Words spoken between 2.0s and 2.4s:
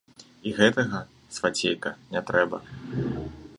не